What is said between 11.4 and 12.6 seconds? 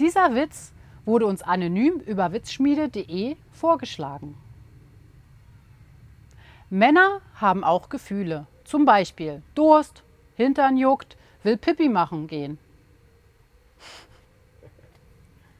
will Pipi machen gehen.